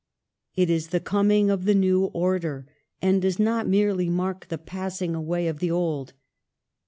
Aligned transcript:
It 0.55 0.71
is 0.71 0.87
the 0.87 0.99
coming 0.99 1.51
of 1.51 1.65
the 1.65 1.75
new 1.75 2.05
order, 2.05 2.65
and 3.03 3.21
does 3.21 3.37
not 3.37 3.67
merely 3.67 4.09
mark 4.09 4.47
the 4.47 4.57
passing 4.57 5.13
away 5.13 5.45
of 5.47 5.59
the 5.59 5.69
old. 5.69 6.13